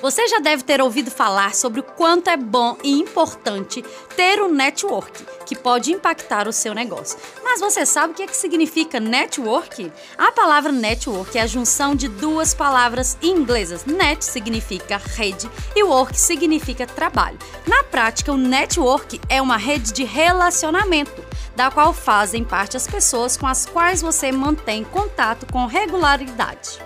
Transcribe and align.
Você 0.00 0.28
já 0.28 0.38
deve 0.38 0.62
ter 0.62 0.80
ouvido 0.80 1.10
falar 1.10 1.56
sobre 1.56 1.80
o 1.80 1.82
quanto 1.82 2.30
é 2.30 2.36
bom 2.36 2.76
e 2.84 2.92
importante 3.00 3.84
ter 4.14 4.40
um 4.40 4.48
network 4.48 5.24
que 5.44 5.56
pode 5.56 5.90
impactar 5.92 6.46
o 6.46 6.52
seu 6.52 6.72
negócio. 6.72 7.18
Mas 7.42 7.58
você 7.58 7.84
sabe 7.84 8.12
o 8.12 8.16
que, 8.16 8.22
é 8.22 8.26
que 8.28 8.36
significa 8.36 9.00
network? 9.00 9.90
A 10.16 10.30
palavra 10.30 10.70
network 10.70 11.36
é 11.36 11.42
a 11.42 11.46
junção 11.48 11.96
de 11.96 12.06
duas 12.06 12.54
palavras 12.54 13.18
inglesas. 13.20 13.84
Net 13.86 14.24
significa 14.24 14.98
rede 14.98 15.50
e 15.74 15.82
work 15.82 16.16
significa 16.18 16.86
trabalho. 16.86 17.38
Na 17.66 17.82
prática, 17.82 18.32
o 18.32 18.36
network 18.36 19.20
é 19.28 19.42
uma 19.42 19.56
rede 19.56 19.92
de 19.92 20.04
relacionamento, 20.04 21.24
da 21.56 21.72
qual 21.72 21.92
fazem 21.92 22.44
parte 22.44 22.76
as 22.76 22.86
pessoas 22.86 23.36
com 23.36 23.48
as 23.48 23.66
quais 23.66 24.00
você 24.00 24.30
mantém 24.30 24.84
contato 24.84 25.44
com 25.52 25.66
regularidade. 25.66 26.78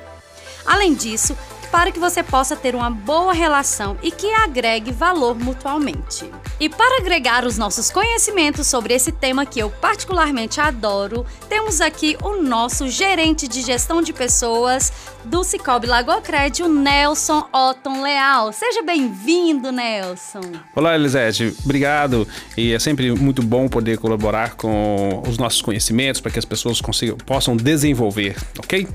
Além 0.65 0.95
disso, 0.95 1.37
para 1.73 1.91
que 1.91 1.99
você 1.99 2.23
possa 2.23 2.55
ter 2.55 2.75
uma 2.75 2.91
boa 2.91 3.33
relação 3.33 3.97
e 4.03 4.11
que 4.11 4.31
agregue 4.35 4.93
valor 4.93 5.35
mutualmente. 5.35 6.31
E 6.61 6.69
para 6.69 7.01
agregar 7.01 7.47
os 7.47 7.57
nossos 7.57 7.91
conhecimentos 7.91 8.67
sobre 8.67 8.93
esse 8.93 9.11
tema 9.11 9.47
que 9.47 9.59
eu 9.59 9.71
particularmente 9.71 10.61
adoro, 10.61 11.25
temos 11.49 11.81
aqui 11.81 12.15
o 12.23 12.43
nosso 12.43 12.89
gerente 12.91 13.49
de 13.49 13.63
gestão 13.63 14.03
de 14.03 14.13
pessoas 14.13 14.93
do 15.25 15.43
Cicobi 15.43 15.87
Lagocred, 15.87 16.63
o 16.63 16.69
Nelson 16.69 17.49
Otton 17.51 18.03
Leal. 18.03 18.53
Seja 18.53 18.83
bem-vindo, 18.83 19.73
Nelson. 19.73 20.43
Olá, 20.77 20.95
Elisete. 20.95 21.57
Obrigado. 21.65 22.29
E 22.55 22.75
é 22.75 22.79
sempre 22.79 23.11
muito 23.13 23.43
bom 23.43 23.67
poder 23.67 23.97
colaborar 23.97 24.57
com 24.57 25.23
os 25.27 25.39
nossos 25.39 25.63
conhecimentos 25.63 26.21
para 26.21 26.31
que 26.31 26.39
as 26.39 26.45
pessoas 26.45 26.83
consigam, 26.83 27.17
possam 27.17 27.57
desenvolver, 27.57 28.37
ok? 28.59 28.87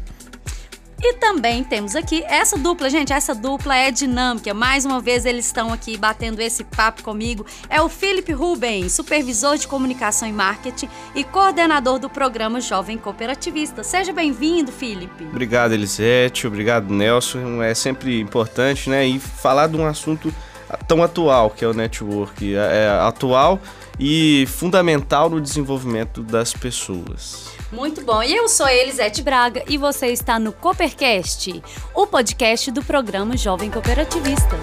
E 1.09 1.13
também 1.13 1.63
temos 1.63 1.95
aqui 1.95 2.21
essa 2.27 2.57
dupla, 2.57 2.89
gente, 2.89 3.13
essa 3.13 3.33
dupla 3.33 3.73
é 3.77 3.91
dinâmica. 3.91 4.53
Mais 4.53 4.83
uma 4.83 4.99
vez 4.99 5.25
eles 5.25 5.45
estão 5.45 5.71
aqui 5.71 5.95
batendo 5.95 6.41
esse 6.41 6.65
papo 6.65 7.01
comigo. 7.01 7.45
É 7.69 7.81
o 7.81 7.87
Felipe 7.87 8.33
Rubens, 8.33 8.91
supervisor 8.91 9.55
de 9.55 9.69
comunicação 9.69 10.27
e 10.27 10.33
marketing 10.33 10.89
e 11.15 11.23
coordenador 11.23 11.97
do 11.97 12.09
programa 12.09 12.59
Jovem 12.59 12.97
Cooperativista. 12.97 13.83
Seja 13.83 14.11
bem-vindo, 14.11 14.69
Felipe. 14.69 15.23
Obrigado, 15.23 15.71
Elisete. 15.71 16.45
Obrigado, 16.45 16.93
Nelson. 16.93 17.63
É 17.63 17.73
sempre 17.73 18.19
importante, 18.19 18.89
né? 18.89 19.07
E 19.07 19.17
falar 19.17 19.67
de 19.67 19.77
um 19.77 19.85
assunto 19.85 20.29
tão 20.89 21.01
atual 21.01 21.51
que 21.51 21.63
é 21.63 21.67
o 21.69 21.73
network. 21.73 22.53
É, 22.53 22.57
é 22.57 22.89
atual 22.99 23.61
e 23.97 24.45
fundamental 24.49 25.29
no 25.29 25.39
desenvolvimento 25.39 26.21
das 26.21 26.51
pessoas. 26.51 27.56
Muito 27.71 28.01
bom. 28.01 28.23
E 28.23 28.33
eu 28.33 28.47
sou 28.47 28.67
Elisete 28.67 29.21
Braga 29.21 29.63
e 29.67 29.77
você 29.77 30.07
está 30.07 30.39
no 30.39 30.53
Coopercast, 30.53 31.61
o 31.93 32.07
podcast 32.07 32.71
do 32.71 32.83
programa 32.83 33.35
Jovem 33.35 33.69
Cooperativista. 33.69 34.57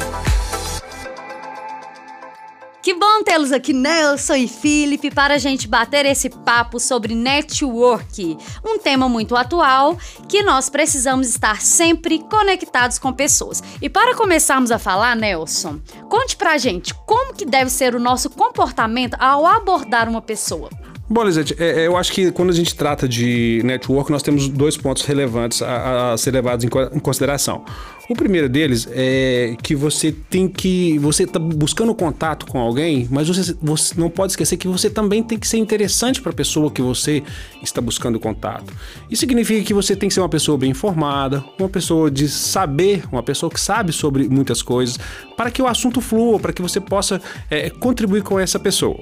Que 2.85 2.93
bom 2.93 3.23
tê-los 3.23 3.51
aqui, 3.51 3.73
Nelson 3.73 4.35
e 4.35 4.47
Felipe, 4.47 5.11
para 5.11 5.37
a 5.37 5.39
gente 5.39 5.67
bater 5.67 6.05
esse 6.05 6.29
papo 6.29 6.79
sobre 6.79 7.15
network, 7.15 8.37
um 8.63 8.79
tema 8.79 9.09
muito 9.09 9.35
atual 9.35 9.97
que 10.29 10.43
nós 10.43 10.69
precisamos 10.69 11.29
estar 11.29 11.63
sempre 11.63 12.19
conectados 12.19 12.99
com 12.99 13.11
pessoas. 13.11 13.63
E 13.81 13.89
para 13.89 14.15
começarmos 14.15 14.71
a 14.71 14.79
falar, 14.79 15.17
Nelson, 15.17 15.81
conte 16.11 16.37
pra 16.37 16.59
gente 16.59 16.93
como 17.07 17.33
que 17.33 17.47
deve 17.47 17.71
ser 17.71 17.95
o 17.95 18.01
nosso 18.01 18.29
comportamento 18.29 19.17
ao 19.19 19.47
abordar 19.47 20.07
uma 20.07 20.21
pessoa. 20.21 20.69
Bom, 21.07 21.23
Lisete, 21.23 21.55
é, 21.59 21.83
é, 21.83 21.87
eu 21.87 21.99
acho 21.99 22.11
que 22.11 22.33
quando 22.33 22.49
a 22.49 22.55
gente 22.55 22.75
trata 22.75 23.07
de 23.07 23.61
network, 23.63 24.11
nós 24.11 24.23
temos 24.23 24.49
dois 24.49 24.75
pontos 24.75 25.05
relevantes 25.05 25.61
a, 25.61 26.13
a 26.13 26.17
ser 26.17 26.31
levados 26.31 26.65
em, 26.65 26.69
em, 26.69 26.99
consideração. 26.99 27.63
O 28.09 28.15
primeiro 28.15 28.49
deles 28.49 28.89
é 28.91 29.55
que 29.63 29.75
você 29.75 30.13
tem 30.13 30.49
que. 30.49 30.99
Você 30.99 31.25
está 31.25 31.39
buscando 31.39 31.95
contato 31.95 32.47
com 32.47 32.59
alguém, 32.59 33.07
mas 33.11 33.29
você, 33.29 33.55
você 33.61 33.95
não 33.99 34.09
pode 34.09 34.33
esquecer 34.33 34.57
que 34.57 34.67
você 34.67 34.89
também 34.89 35.23
tem 35.23 35.39
que 35.39 35.47
ser 35.47 35.59
interessante 35.59 36.23
para 36.23 36.33
a 36.33 36.35
pessoa 36.35 36.71
que 36.71 36.81
você 36.81 37.23
está 37.63 37.83
buscando 37.83 38.19
contato. 38.19 38.73
Isso 39.11 39.21
significa 39.21 39.63
que 39.63 39.75
você 39.75 39.95
tem 39.95 40.09
que 40.09 40.15
ser 40.15 40.21
uma 40.21 40.29
pessoa 40.29 40.57
bem 40.57 40.71
informada, 40.71 41.45
uma 41.59 41.69
pessoa 41.69 42.11
de 42.11 42.29
saber, 42.31 43.05
uma 43.13 43.23
pessoa 43.23 43.51
que 43.51 43.61
sabe 43.61 43.93
sobre 43.93 44.27
muitas 44.27 44.63
coisas, 44.63 44.99
para 45.37 45.51
que 45.51 45.61
o 45.61 45.67
assunto 45.67 46.01
flua, 46.01 46.39
para 46.39 46.53
que 46.53 46.63
você 46.63 46.81
possa 46.81 47.21
é, 47.51 47.69
contribuir 47.69 48.23
com 48.23 48.41
essa 48.41 48.59
pessoa 48.59 48.99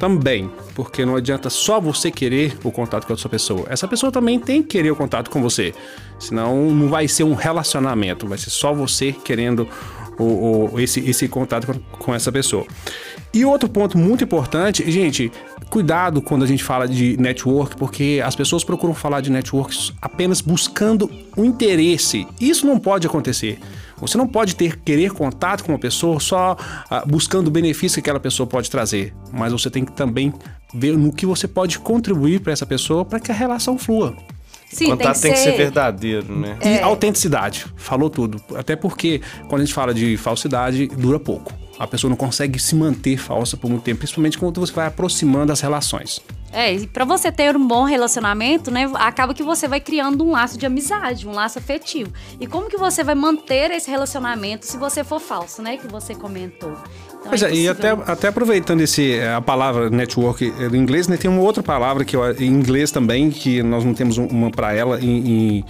também, 0.00 0.50
porque 0.74 1.04
não 1.04 1.14
adianta 1.14 1.50
só 1.50 1.78
você 1.78 2.10
querer 2.10 2.56
o 2.64 2.72
contato 2.72 3.06
com 3.06 3.12
a 3.12 3.16
sua 3.18 3.28
pessoa. 3.28 3.66
Essa 3.68 3.86
pessoa 3.86 4.10
também 4.10 4.40
tem 4.40 4.62
que 4.62 4.70
querer 4.70 4.90
o 4.90 4.96
contato 4.96 5.30
com 5.30 5.42
você. 5.42 5.74
Senão 6.18 6.70
não 6.70 6.88
vai 6.88 7.06
ser 7.06 7.22
um 7.24 7.34
relacionamento, 7.34 8.26
vai 8.26 8.38
ser 8.38 8.48
só 8.48 8.72
você 8.72 9.12
querendo 9.12 9.68
o, 10.18 10.70
o, 10.72 10.80
esse, 10.80 11.00
esse 11.00 11.28
contato 11.28 11.66
com, 11.66 11.78
com 11.98 12.14
essa 12.14 12.32
pessoa. 12.32 12.66
E 13.32 13.44
outro 13.44 13.68
ponto 13.68 13.96
muito 13.96 14.24
importante, 14.24 14.90
gente, 14.90 15.30
cuidado 15.68 16.20
quando 16.20 16.42
a 16.42 16.46
gente 16.46 16.64
fala 16.64 16.88
de 16.88 17.16
network, 17.16 17.76
porque 17.76 18.20
as 18.24 18.34
pessoas 18.34 18.64
procuram 18.64 18.92
falar 18.92 19.20
de 19.20 19.30
networks 19.30 19.92
apenas 20.02 20.40
buscando 20.40 21.08
o 21.36 21.44
interesse. 21.44 22.26
Isso 22.40 22.66
não 22.66 22.78
pode 22.78 23.06
acontecer. 23.06 23.60
Você 23.98 24.18
não 24.18 24.26
pode 24.26 24.56
ter 24.56 24.78
querer 24.78 25.12
contato 25.12 25.62
com 25.62 25.72
uma 25.72 25.78
pessoa 25.78 26.18
só 26.18 26.56
ah, 26.90 27.04
buscando 27.06 27.48
o 27.48 27.50
benefício 27.50 27.96
que 27.96 28.00
aquela 28.00 28.18
pessoa 28.18 28.46
pode 28.46 28.70
trazer, 28.70 29.14
mas 29.32 29.52
você 29.52 29.70
tem 29.70 29.84
que 29.84 29.92
também 29.92 30.32
ver 30.74 30.96
no 30.96 31.12
que 31.12 31.26
você 31.26 31.46
pode 31.46 31.78
contribuir 31.78 32.40
para 32.40 32.52
essa 32.52 32.66
pessoa 32.66 33.04
para 33.04 33.20
que 33.20 33.30
a 33.30 33.34
relação 33.34 33.78
flua. 33.78 34.16
Sim, 34.72 34.86
o 34.86 34.90
contato 34.90 35.20
tem 35.20 35.32
que, 35.32 35.36
tem 35.38 35.44
que 35.44 35.50
ser... 35.50 35.56
verdadeiro, 35.56 36.34
né? 36.34 36.56
E 36.64 36.68
é. 36.68 36.82
autenticidade, 36.82 37.66
falou 37.76 38.08
tudo. 38.08 38.40
Até 38.54 38.74
porque 38.74 39.20
quando 39.48 39.62
a 39.62 39.64
gente 39.64 39.74
fala 39.74 39.92
de 39.92 40.16
falsidade, 40.16 40.86
dura 40.86 41.18
pouco. 41.18 41.52
A 41.80 41.86
pessoa 41.86 42.10
não 42.10 42.16
consegue 42.16 42.58
se 42.58 42.74
manter 42.74 43.16
falsa 43.16 43.56
por 43.56 43.70
muito 43.70 43.82
tempo, 43.82 44.00
principalmente 44.00 44.36
quando 44.36 44.60
você 44.60 44.70
vai 44.70 44.86
aproximando 44.86 45.50
as 45.50 45.62
relações. 45.62 46.20
É, 46.52 46.74
e 46.74 46.86
pra 46.86 47.06
você 47.06 47.32
ter 47.32 47.56
um 47.56 47.66
bom 47.66 47.84
relacionamento, 47.84 48.70
né, 48.70 48.90
acaba 48.96 49.32
que 49.32 49.42
você 49.42 49.66
vai 49.66 49.80
criando 49.80 50.22
um 50.22 50.32
laço 50.32 50.58
de 50.58 50.66
amizade, 50.66 51.26
um 51.26 51.32
laço 51.32 51.58
afetivo. 51.58 52.12
E 52.38 52.46
como 52.46 52.68
que 52.68 52.76
você 52.76 53.02
vai 53.02 53.14
manter 53.14 53.70
esse 53.70 53.90
relacionamento 53.90 54.66
se 54.66 54.76
você 54.76 55.02
for 55.02 55.20
falso, 55.20 55.62
né, 55.62 55.78
que 55.78 55.86
você 55.86 56.14
comentou? 56.14 56.76
Então, 57.08 57.28
pois 57.28 57.42
é, 57.42 57.50
é 57.50 57.54
e 57.54 57.68
até, 57.68 57.90
até 57.90 58.28
aproveitando 58.28 58.82
esse, 58.82 59.18
a 59.20 59.40
palavra 59.40 59.88
network 59.88 60.44
em 60.44 60.76
inglês, 60.76 61.08
né, 61.08 61.16
tem 61.16 61.30
uma 61.30 61.40
outra 61.40 61.62
palavra 61.62 62.04
que 62.04 62.14
eu, 62.14 62.30
em 62.32 62.48
inglês 62.48 62.90
também, 62.90 63.30
que 63.30 63.62
nós 63.62 63.84
não 63.84 63.94
temos 63.94 64.18
uma 64.18 64.50
para 64.50 64.74
ela 64.74 65.00
em, 65.00 65.58
em 65.58 65.64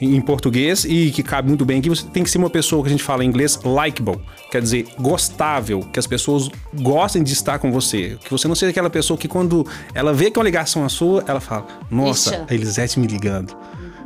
em 0.00 0.20
português 0.20 0.84
e 0.84 1.10
que 1.10 1.22
cabe 1.22 1.48
muito 1.48 1.64
bem 1.64 1.78
aqui, 1.78 1.88
você 1.88 2.06
tem 2.06 2.22
que 2.22 2.30
ser 2.30 2.38
uma 2.38 2.50
pessoa 2.50 2.82
que 2.82 2.88
a 2.88 2.90
gente 2.90 3.02
fala 3.02 3.24
em 3.24 3.28
inglês 3.28 3.58
likable, 3.64 4.18
quer 4.50 4.60
dizer, 4.60 4.86
gostável, 4.98 5.80
que 5.92 5.98
as 5.98 6.06
pessoas 6.06 6.50
gostem 6.74 7.22
de 7.22 7.32
estar 7.32 7.58
com 7.58 7.70
você, 7.70 8.18
que 8.24 8.30
você 8.30 8.48
não 8.48 8.54
seja 8.54 8.70
aquela 8.70 8.90
pessoa 8.90 9.16
que 9.16 9.28
quando 9.28 9.66
ela 9.94 10.12
vê 10.12 10.30
que 10.30 10.38
é 10.38 10.40
uma 10.40 10.44
ligação 10.44 10.84
a 10.84 10.88
sua, 10.88 11.24
ela 11.26 11.40
fala: 11.40 11.66
"Nossa, 11.90 12.34
Ixi. 12.34 12.44
a 12.48 12.54
Elisete 12.54 12.98
me 13.00 13.06
ligando". 13.06 13.56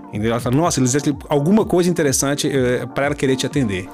Entendeu? 0.09 0.31
Ela 0.31 0.41
fala: 0.41 0.57
"Nossa, 0.57 0.81
Elisete, 0.81 1.15
alguma 1.29 1.65
coisa 1.65 1.89
interessante 1.91 2.49
é, 2.49 2.83
eh, 2.83 2.87
para 2.87 3.07
ela 3.07 3.15
querer 3.15 3.37
te 3.37 3.47
atender". 3.47 3.89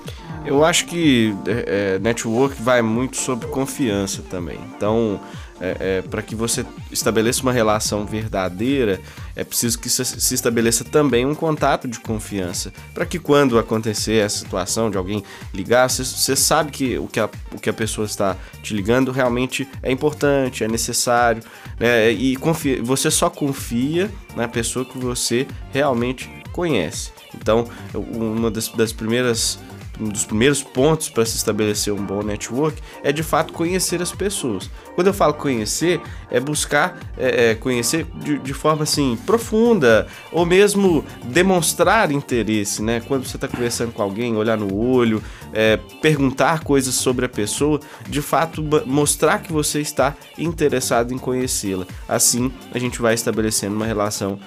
Eu 0.47 0.63
acho 0.63 0.85
que 0.85 1.35
é, 1.47 1.99
network 2.01 2.61
vai 2.63 2.83
muito 2.83 3.17
sobre 3.17 3.47
confiança 3.49 4.23
também. 4.29 4.59
Então, 4.77 5.19
é, 5.59 5.77
é, 5.81 6.03
para 6.03 6.21
que 6.21 6.35
você 6.35 6.67
estabeleça 6.93 7.43
uma 7.43 7.53
relação 7.53 8.05
verdadeira, 8.05 9.01
é 9.37 9.43
preciso 9.43 9.79
que 9.79 9.89
se 9.89 10.35
estabeleça 10.35 10.85
também 10.85 11.27
um 11.27 11.35
contato 11.35 11.89
de 11.89 11.99
confiança. 11.99 12.73
Para 12.93 13.05
que 13.05 13.19
quando 13.19 13.59
acontecer 13.59 14.25
essa 14.25 14.39
situação 14.39 14.91
de 14.91 14.97
alguém 14.97 15.23
ligar, 15.53 15.89
você, 15.89 16.37
sabe 16.37 16.71
que 16.71 16.99
o, 16.99 17.07
que 17.09 17.19
a, 17.19 17.29
o 17.53 17.59
que 17.59 17.69
a 17.69 17.73
pessoa 17.73 18.07
está 18.07 18.37
te 18.63 18.75
ligando 18.75 19.11
realmente 19.11 19.69
é 19.83 19.91
importante, 19.91 20.63
é 20.63 20.69
necessário. 20.69 21.43
Né? 21.79 22.11
E 22.11 22.37
confia, 22.37 22.83
você 22.83 23.11
só 23.11 23.29
confia 23.29 24.11
na 24.37 24.47
pessoa 24.47 24.85
que 24.85 24.99
você 24.99 25.47
realmente 25.73 26.31
conhece. 26.53 27.11
Então, 27.35 27.69
uma 27.93 28.51
das, 28.51 28.69
das 28.69 28.93
primeiras 28.93 29.59
um 30.01 30.09
dos 30.09 30.25
primeiros 30.25 30.63
pontos 30.63 31.09
para 31.09 31.25
se 31.25 31.37
estabelecer 31.37 31.93
um 31.93 32.05
bom 32.05 32.23
network 32.23 32.81
é 33.03 33.13
de 33.13 33.23
fato 33.23 33.53
conhecer 33.53 34.03
as 34.03 34.13
pessoas. 34.13 34.71
Quando 34.95 35.09
eu 35.09 35.15
falo 35.15 35.35
conhecer, 35.35 36.01
é 36.31 36.41
buscar 36.41 36.99
é, 37.17 37.51
é, 37.51 37.55
conhecer 37.55 38.07
de, 38.17 38.39
de, 38.39 38.55
forma 38.55 38.83
assim 38.83 39.17
profunda 39.25 40.07
ou 40.33 40.45
mesmo 40.45 41.05
demonstrar 41.25 42.11
interesse, 42.11 42.83
né? 42.83 43.01
Quando 43.07 43.27
você 43.27 43.37
está 43.37 43.49
conversando 43.49 43.93
com 43.93 44.03
alguém, 44.03 44.37
olhar 44.37 44.57
no 44.57 44.75
olho, 44.75 45.23
é, 45.53 45.79
perguntar 46.01 46.61
coisas 46.61 46.95
sobre 46.95 47.27
a 47.27 47.29
pessoa, 47.29 47.81
de 48.09 48.23
fato 48.23 48.63
mostrar 48.87 49.41
que 49.41 49.53
você 49.53 49.81
está 49.81 50.15
interessado 50.39 51.13
em 51.13 51.19
conhecê-la. 51.19 51.87
Assim, 52.09 52.53
a 52.73 52.79
gente 52.79 53.01
vai 53.01 53.15
estabelecendo 53.15 53.75
uma 53.75 53.87
relação 53.87 54.39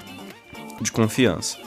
de 0.82 0.92
confiança. 0.92 1.67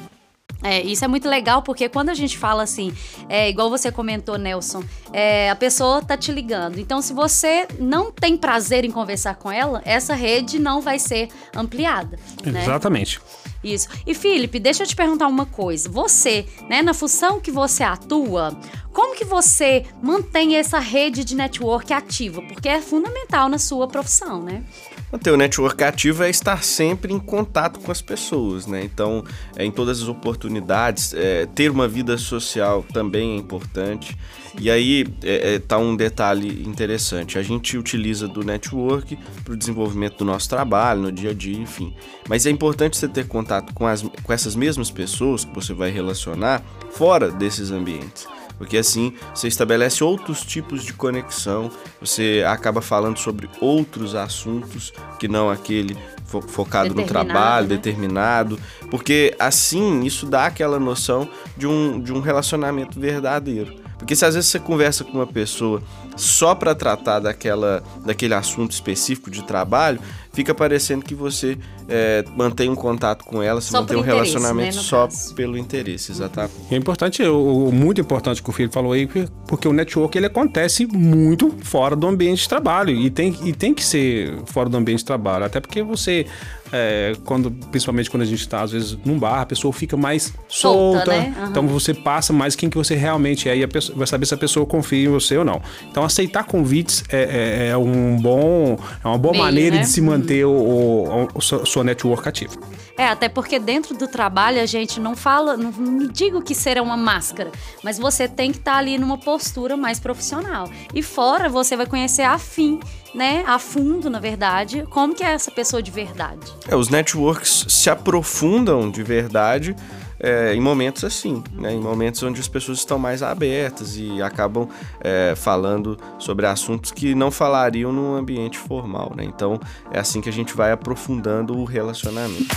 É, 0.63 0.83
isso 0.83 1.05
é 1.05 1.09
muito 1.09 1.29
legal 1.29 1.63
porque 1.63 1.89
quando 1.89 2.11
a 2.11 2.15
gente 2.15 2.37
fala 2.37 2.63
assim, 2.63 2.93
é, 3.29 3.49
igual 3.49 3.71
você 3.71 3.91
comentou, 3.91 4.37
Nelson, 4.37 4.83
é, 5.13 5.51
a 5.51 5.57
pessoa 5.57 6.03
tá 6.03 6.17
te 6.17 6.31
ligando. 6.31 6.79
Então, 6.79 7.01
se 7.01 7.13
você 7.13 7.67
não 7.79 8.13
tem 8.13 8.37
prazer 8.37 8.85
em 8.85 8.91
conversar 8.91 9.37
com 9.37 9.51
ela, 9.51 9.81
essa 9.85 10.15
rede 10.15 10.59
não 10.59 10.81
vai 10.81 10.99
ser 10.99 11.29
ampliada. 11.55 12.19
Né? 12.45 12.63
Exatamente. 12.63 13.21
Isso. 13.63 13.89
E 14.07 14.15
Felipe, 14.15 14.59
deixa 14.59 14.83
eu 14.83 14.87
te 14.87 14.97
perguntar 14.97 15.27
uma 15.27 15.47
coisa. 15.47 15.89
Você, 15.89 16.47
né, 16.69 16.81
na 16.83 16.95
função 16.95 17.41
que 17.41 17.51
você 17.51 17.83
atua, 17.83 18.59
como 18.93 19.15
que 19.15 19.25
você 19.25 19.85
mantém 20.03 20.57
essa 20.57 20.79
rede 20.79 21.25
de 21.25 21.35
network 21.35 21.93
ativa? 21.93 22.43
Porque 22.43 22.69
é 22.69 22.81
fundamental 22.81 23.49
na 23.49 23.59
sua 23.59 23.87
profissão, 23.87 24.43
né? 24.43 24.65
Manter 25.13 25.33
o 25.33 25.37
network 25.37 25.83
ativo 25.83 26.23
é 26.23 26.31
estar 26.31 26.63
sempre 26.63 27.13
em 27.13 27.19
contato 27.19 27.81
com 27.81 27.91
as 27.91 28.01
pessoas, 28.01 28.67
né? 28.67 28.85
Então, 28.85 29.25
é, 29.57 29.65
em 29.65 29.71
todas 29.71 30.01
as 30.01 30.09
oportunidades, 30.09 31.13
é, 31.15 31.47
ter 31.47 31.69
uma 31.69 31.89
vida 31.89 32.17
social 32.17 32.85
também 32.93 33.33
é 33.33 33.37
importante. 33.37 34.17
E 34.61 34.71
aí 34.71 35.05
é, 35.25 35.55
é, 35.55 35.59
tá 35.59 35.79
um 35.79 35.97
detalhe 35.97 36.63
interessante. 36.65 37.39
A 37.39 37.43
gente 37.43 37.77
utiliza 37.77 38.29
do 38.29 38.45
network 38.45 39.19
para 39.45 39.55
o 39.55 39.57
desenvolvimento 39.57 40.19
do 40.19 40.25
nosso 40.25 40.49
trabalho, 40.49 41.03
no 41.03 41.13
dia 41.13 41.31
a 41.31 41.35
dia, 41.35 41.59
enfim. 41.59 41.93
Mas 42.29 42.47
é 42.47 42.51
importante 42.51 42.97
você 42.97 43.09
ter 43.09 43.27
contato 43.27 43.75
com, 43.75 43.89
as, 43.89 44.03
com 44.03 44.33
essas 44.33 44.55
mesmas 44.55 44.93
pessoas 44.93 45.45
que 45.45 45.53
você 45.53 45.75
vai 45.75 45.91
relacionar 45.91 46.63
fora 46.93 47.33
desses 47.33 47.73
ambientes 47.73 48.29
porque 48.61 48.77
assim 48.77 49.15
você 49.35 49.49
estabelece 49.49 50.05
outros 50.05 50.43
tipos 50.43 50.85
de 50.85 50.93
conexão, 50.93 51.71
você 51.99 52.45
acaba 52.47 52.83
falando 52.83 53.17
sobre 53.17 53.49
outros 53.59 54.15
assuntos 54.15 54.93
que 55.19 55.27
não 55.27 55.49
aquele 55.49 55.97
fo 56.27 56.43
focado 56.43 56.95
no 56.95 57.07
trabalho, 57.07 57.69
né? 57.69 57.77
determinado, 57.77 58.61
porque 58.91 59.35
assim 59.39 60.03
isso 60.03 60.27
dá 60.27 60.45
aquela 60.45 60.79
noção 60.79 61.27
de 61.57 61.67
um, 61.67 61.99
de 61.99 62.13
um 62.13 62.21
relacionamento 62.21 63.01
verdadeiro. 63.01 63.81
Porque 63.99 64.15
se 64.15 64.27
às 64.27 64.35
vezes 64.35 64.51
você 64.51 64.59
conversa 64.59 65.05
com 65.05 65.13
uma 65.13 65.27
pessoa 65.27 65.83
só 66.15 66.55
para 66.55 66.75
tratar 66.75 67.19
daquela, 67.19 67.83
daquele 68.05 68.35
assunto 68.35 68.73
específico 68.73 69.31
de 69.31 69.43
trabalho, 69.43 70.01
fica 70.33 70.55
parecendo 70.55 71.05
que 71.05 71.15
você 71.15 71.59
é, 71.89 72.25
mantém 72.37 72.69
um 72.69 72.75
contato 72.75 73.25
com 73.25 73.43
ela, 73.43 73.61
se 73.61 73.73
mantém 73.73 73.97
um 73.97 74.01
relacionamento 74.01 74.77
né, 74.77 74.83
só 74.83 75.07
caso. 75.07 75.35
pelo 75.35 75.59
interesse, 75.59 76.13
exatamente. 76.13 76.55
É 76.71 76.77
importante, 76.77 77.23
o, 77.23 77.71
muito 77.73 78.01
importante 78.01 78.43
que 78.43 78.49
o 78.49 78.53
filho 78.53 78.71
falou 78.71 78.93
aí, 78.93 79.09
porque 79.47 79.67
o 79.67 79.73
network 79.73 80.17
ele 80.17 80.27
acontece 80.27 80.87
muito 80.87 81.55
fora 81.63 81.97
do 81.97 82.07
ambiente 82.07 82.43
de 82.43 82.49
trabalho 82.49 82.95
e 82.95 83.11
tem, 83.11 83.37
e 83.45 83.53
tem 83.53 83.75
que 83.75 83.85
ser 83.85 84.39
fora 84.47 84.69
do 84.69 84.77
ambiente 84.77 85.01
de 85.01 85.05
trabalho, 85.05 85.45
até 85.45 85.61
porque 85.61 85.83
você 85.83 86.27
é, 86.73 87.13
quando, 87.25 87.51
principalmente 87.51 88.11
quando 88.11 88.23
a 88.23 88.27
gente 88.27 88.41
está, 88.41 88.63
às 88.63 88.73
vezes, 88.73 88.97
num 89.05 89.19
bar, 89.19 89.41
a 89.41 89.47
pessoa 89.47 89.73
fica 89.73 89.97
mais 89.97 90.33
solta. 90.49 91.05
solta 91.05 91.11
né? 91.11 91.35
uhum. 91.37 91.51
Então 91.51 91.67
você 91.67 91.93
passa 91.95 92.33
mais 92.33 92.55
quem 92.55 92.71
que 92.71 92.77
você 92.77 92.95
realmente 92.95 93.49
é 93.49 93.57
e 93.57 93.63
a 93.63 93.69
pessoa, 93.69 93.97
vai 93.97 94.07
saber 94.07 94.27
se 94.27 94.35
a 94.35 94.37
pessoa 94.37 94.65
confia 94.67 95.09
em 95.09 95.11
você 95.11 95.37
ou 95.37 95.45
não. 95.45 95.61
Então 95.91 96.05
aceitar 96.05 96.45
convites 96.45 97.05
é, 97.11 97.23
é, 97.23 97.69
é 97.69 97.77
um 97.77 98.17
bom, 98.17 98.79
é 99.05 99.09
uma 99.09 99.19
boa 99.19 99.33
Meio, 99.33 99.45
maneira 99.45 99.77
né? 99.77 99.83
de 99.83 99.89
se 99.89 100.01
manter 100.01 100.45
uhum. 100.45 100.53
o, 100.53 101.09
o, 101.09 101.23
o, 101.25 101.29
o 101.39 101.41
sua 101.67 101.85
network 101.85 102.29
ativa. 102.29 102.55
É, 103.01 103.09
até 103.09 103.31
porque 103.31 103.59
dentro 103.59 103.97
do 103.97 104.07
trabalho 104.07 104.61
a 104.61 104.67
gente 104.67 105.01
não 105.01 105.17
fala, 105.17 105.57
não, 105.57 105.71
não 105.73 106.07
digo 106.07 106.43
que 106.43 106.55
será 106.55 106.83
uma 106.83 106.99
máscara, 106.99 107.51
mas 107.83 107.99
você 107.99 108.29
tem 108.29 108.53
que 108.53 108.59
estar 108.59 108.73
tá 108.73 108.79
ali 108.79 108.99
numa 108.99 109.17
postura 109.17 109.75
mais 109.75 109.99
profissional. 109.99 110.69
E 110.95 111.03
fora 111.03 111.49
você 111.49 111.79
vai 111.79 111.87
conhecer 111.87 112.23
a 112.23 112.37
fim, 112.39 112.79
né, 113.15 113.45
a 113.47 113.59
fundo, 113.59 114.09
na 114.09 114.19
verdade, 114.19 114.87
como 114.91 115.15
que 115.15 115.25
é 115.25 115.33
essa 115.33 115.51
pessoa 115.51 115.83
de 115.83 115.91
verdade. 115.91 116.47
É, 116.69 116.77
os 116.77 116.89
networks 116.89 117.67
se 117.69 117.91
aprofundam 117.91 118.91
de 118.91 119.03
verdade 119.03 119.75
é, 120.21 120.55
em 120.55 120.61
momentos 120.61 121.03
assim, 121.03 121.43
né? 121.55 121.73
em 121.73 121.81
momentos 121.81 122.23
onde 122.23 122.39
as 122.39 122.47
pessoas 122.47 122.79
estão 122.79 122.99
mais 122.99 123.23
abertas 123.23 123.97
e 123.97 124.21
acabam 124.21 124.69
é, 125.01 125.35
falando 125.35 125.99
sobre 126.19 126.47
assuntos 126.47 126.93
que 126.93 127.15
não 127.15 127.31
falariam 127.31 127.91
num 127.91 128.15
ambiente 128.15 128.59
formal. 128.59 129.13
Né? 129.17 129.25
Então 129.25 129.59
é 129.91 129.99
assim 129.99 130.21
que 130.21 130.29
a 130.29 130.33
gente 130.33 130.55
vai 130.55 130.73
aprofundando 130.73 131.57
o 131.57 131.65
relacionamento. 131.65 132.55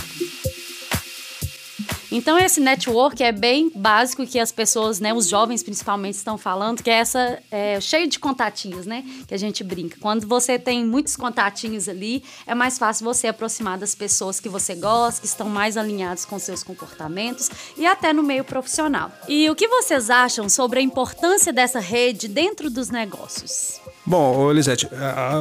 Então 2.14 2.38
esse 2.38 2.60
network 2.60 3.20
é 3.24 3.32
bem 3.32 3.72
básico 3.74 4.24
que 4.24 4.38
as 4.38 4.52
pessoas, 4.52 5.00
né, 5.00 5.12
os 5.12 5.28
jovens 5.28 5.64
principalmente 5.64 6.14
estão 6.14 6.38
falando, 6.38 6.80
que 6.80 6.88
é 6.88 6.94
essa 6.94 7.40
é, 7.50 7.80
cheio 7.80 8.06
de 8.06 8.20
contatinhos, 8.20 8.86
né, 8.86 9.04
que 9.26 9.34
a 9.34 9.36
gente 9.36 9.64
brinca. 9.64 9.96
Quando 10.00 10.24
você 10.24 10.56
tem 10.56 10.84
muitos 10.84 11.16
contatinhos 11.16 11.88
ali, 11.88 12.22
é 12.46 12.54
mais 12.54 12.78
fácil 12.78 13.04
você 13.04 13.26
aproximar 13.26 13.78
das 13.78 13.96
pessoas 13.96 14.38
que 14.38 14.48
você 14.48 14.76
gosta, 14.76 15.22
que 15.22 15.26
estão 15.26 15.48
mais 15.48 15.76
alinhados 15.76 16.24
com 16.24 16.38
seus 16.38 16.62
comportamentos 16.62 17.50
e 17.76 17.84
até 17.84 18.12
no 18.12 18.22
meio 18.22 18.44
profissional. 18.44 19.10
E 19.26 19.50
o 19.50 19.56
que 19.56 19.66
vocês 19.66 20.08
acham 20.08 20.48
sobre 20.48 20.78
a 20.78 20.82
importância 20.82 21.52
dessa 21.52 21.80
rede 21.80 22.28
dentro 22.28 22.70
dos 22.70 22.90
negócios? 22.90 23.80
Bom, 24.06 24.52
Elisete, 24.52 24.88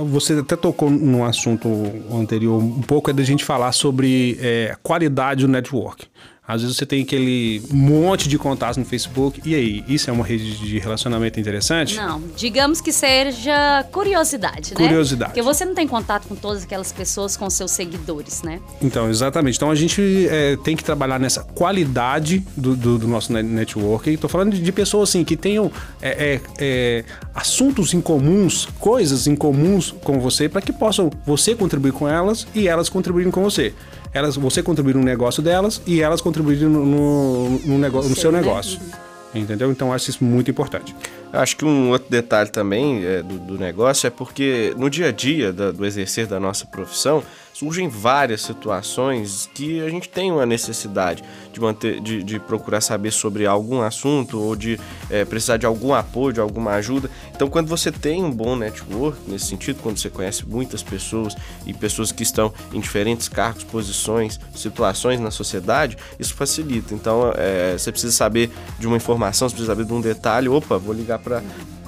você 0.08 0.40
até 0.40 0.56
tocou 0.56 0.90
num 0.90 1.24
assunto 1.24 1.70
anterior 2.12 2.58
um 2.58 2.82
pouco 2.82 3.12
é 3.12 3.14
da 3.14 3.22
gente 3.22 3.46
falar 3.46 3.74
sobre 3.74 4.40
é, 4.42 4.76
qualidade 4.82 5.46
do 5.46 5.52
network. 5.52 6.08
Às 6.54 6.62
vezes 6.62 6.78
você 6.78 6.86
tem 6.86 7.02
aquele 7.02 7.64
monte 7.72 8.30
de 8.30 8.38
contatos 8.38 8.78
no 8.78 8.86
Facebook. 8.86 9.42
E 9.44 9.56
aí, 9.56 9.84
isso 9.88 10.08
é 10.08 10.14
uma 10.14 10.24
rede 10.24 10.56
de 10.58 10.78
relacionamento 10.78 11.40
interessante? 11.40 11.96
Não, 11.96 12.22
digamos 12.38 12.80
que 12.80 12.94
seja 12.94 13.84
curiosidade, 13.92 14.70
né? 14.72 14.76
Curiosidade. 14.76 15.32
Porque 15.32 15.42
você 15.42 15.66
não 15.66 15.74
tem 15.74 15.88
contato 15.88 16.28
com 16.28 16.36
todas 16.36 16.64
aquelas 16.64 16.92
pessoas, 16.92 17.36
com 17.36 17.50
seus 17.50 17.72
seguidores, 17.72 18.44
né? 18.44 18.60
Então, 18.82 19.10
exatamente. 19.10 19.56
Então 19.56 19.72
a 19.72 19.76
gente 19.76 20.28
é, 20.30 20.56
tem 20.58 20.76
que 20.76 20.84
trabalhar 20.84 21.20
nessa 21.20 21.44
qualidade 21.44 22.46
do, 22.56 22.76
do, 22.76 23.00
do 23.00 23.08
nosso 23.08 23.34
network. 23.34 24.12
Estou 24.12 24.30
falando 24.30 24.54
de, 24.54 24.62
de, 24.62 24.72
pessoas 24.72 25.10
assim 25.10 25.24
que 25.24 25.36
tenham 25.36 25.72
é, 26.02 26.36
é, 26.36 26.42
é, 26.60 27.06
assuntos 27.34 27.96
em 27.96 28.02
comuns, 28.02 28.68
coisas 28.80 29.26
em 29.26 29.36
comuns 29.36 29.92
com 30.04 30.20
você, 30.20 30.48
para 30.48 30.62
que 30.62 30.72
possam 30.72 31.10
você 31.26 31.56
contribuir 31.56 31.94
com 31.94 32.08
elas 32.08 32.46
e 32.54 32.68
elas 32.68 32.90
contribuírem 32.90 33.32
com 33.32 33.42
você 33.42 33.74
elas, 34.14 34.36
você 34.36 34.62
contribuir 34.62 34.96
no 34.96 35.02
negócio 35.02 35.42
delas 35.42 35.82
e 35.86 36.02
elas 36.02 36.22
contribuírem 36.22 36.68
no, 36.68 36.86
no, 36.86 37.50
no, 37.60 37.78
negócio, 37.78 38.10
no 38.10 38.16
seu 38.16 38.32
né? 38.32 38.42
negócio. 38.42 38.80
Uhum. 38.80 39.42
Entendeu? 39.42 39.72
Então 39.72 39.92
acho 39.92 40.10
isso 40.10 40.24
muito 40.24 40.52
importante. 40.52 40.96
Acho 41.34 41.58
que 41.58 41.66
um 41.66 41.90
outro 41.90 42.12
detalhe 42.12 42.52
também 42.52 43.04
é, 43.04 43.24
do, 43.24 43.40
do, 43.40 43.58
negócio 43.58 44.06
é 44.06 44.12
porque 44.12 44.72
no 44.78 44.88
dia 44.88 45.08
a 45.08 45.12
dia 45.12 45.52
da, 45.52 45.72
do 45.72 45.84
exercer 45.84 46.28
da 46.28 46.40
nossa 46.40 46.64
profissão, 46.68 47.24
surgem 47.54 47.88
várias 47.88 48.42
situações 48.42 49.50
que 49.54 49.80
a 49.82 49.90
gente 49.90 50.10
tem 50.10 50.32
uma 50.32 50.46
necessidade 50.46 51.24
de 51.52 51.62
manter, 51.62 52.02
de, 52.02 52.24
de 52.24 52.40
procurar 52.40 52.82
saber 52.82 53.12
sobre 53.12 53.46
algum 53.46 53.82
assunto 53.82 54.40
ou 54.40 54.56
de 54.56 54.80
é, 55.10 55.24
precisar 55.24 55.58
de 55.58 55.66
algum 55.66 55.94
apoio, 55.94 56.34
de 56.34 56.40
alguma 56.40 56.72
ajuda. 56.72 57.10
Então, 57.34 57.48
quando 57.48 57.68
você 57.68 57.92
tem 57.92 58.24
um 58.24 58.32
bom 58.32 58.56
network 58.56 59.18
nesse 59.28 59.46
sentido, 59.46 59.80
quando 59.82 59.98
você 59.98 60.10
conhece 60.10 60.46
muitas 60.48 60.82
pessoas 60.82 61.36
e 61.66 61.74
pessoas 61.74 62.12
que 62.12 62.24
estão 62.24 62.52
em 62.74 62.80
diferentes 62.80 63.30
cargos, 63.30 63.64
posições, 63.64 64.40
situações 64.56 65.20
na 65.20 65.30
sociedade, 65.30 65.96
isso 66.20 66.34
facilita. 66.34 66.94
Então, 66.94 67.32
é, 67.36 67.74
você 67.78 67.92
precisa 67.92 68.12
saber 68.12 68.50
de 68.80 68.88
uma 68.88 68.98
informação, 68.98 69.48
você 69.48 69.56
precisa 69.56 69.72
saber 69.72 69.86
de 69.86 69.94
um 69.94 70.02
detalhe. 70.02 70.50
Opa, 70.50 70.78
vou 70.78 70.94
ligar 70.94 71.20
para 71.24 71.42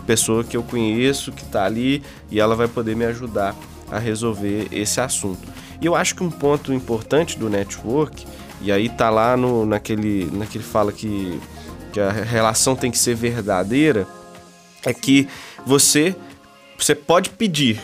pessoa 0.06 0.44
que 0.44 0.56
eu 0.56 0.63
conheço, 0.63 1.32
que 1.32 1.44
está 1.44 1.65
ali 1.65 2.04
e 2.30 2.39
ela 2.39 2.56
vai 2.56 2.68
poder 2.68 2.96
me 2.96 3.06
ajudar 3.06 3.56
a 3.92 4.00
resolver 4.00 4.68
esse 4.72 5.01
assunto. 5.01 5.48
E 5.82 5.86
eu 5.86 5.96
acho 5.96 6.15
que 6.15 6.24
um 6.24 6.32
ponto 6.32 6.74
importante 6.74 7.38
do 7.38 7.50
network, 7.50 8.25
e 8.62 8.72
aí 8.72 8.89
tá 8.89 9.10
lá 9.10 9.36
no, 9.36 9.65
naquele, 9.65 10.30
naquele 10.32 10.63
fala 10.63 10.92
que, 10.92 11.39
que 11.92 12.00
a 12.00 12.12
relação 12.12 12.75
tem 12.75 12.89
que 12.89 12.98
ser 12.98 13.15
verdadeira, 13.15 14.08
é 14.86 14.94
que 14.94 15.27
você, 15.65 16.15
você 16.77 16.96
pode 16.96 17.30
pedir 17.32 17.82